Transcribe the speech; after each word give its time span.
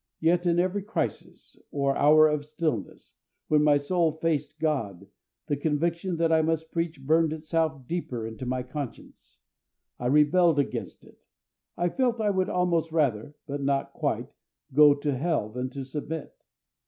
Yet 0.19 0.47
in 0.47 0.57
every 0.57 0.81
crisis, 0.81 1.59
or 1.69 1.95
hour 1.95 2.27
of 2.27 2.43
stillness, 2.43 3.13
when 3.49 3.61
my 3.63 3.77
soul 3.77 4.13
faced 4.13 4.57
God, 4.57 5.05
the 5.45 5.55
conviction 5.55 6.17
that 6.17 6.31
I 6.31 6.41
must 6.41 6.71
preach 6.71 6.99
burned 6.99 7.31
itself 7.33 7.85
deeper 7.85 8.25
into 8.25 8.47
my 8.47 8.63
conscience. 8.63 9.37
I 9.99 10.07
rebelled 10.07 10.57
against 10.57 11.03
it. 11.03 11.19
I 11.77 11.89
felt 11.89 12.19
I 12.19 12.31
would 12.31 12.49
almost 12.49 12.91
rather 12.91 13.35
(but 13.45 13.61
not 13.61 13.93
quite) 13.93 14.33
go 14.73 14.95
to 14.95 15.15
Hell 15.15 15.49
than 15.49 15.69
to 15.69 15.83
submit. 15.85 16.33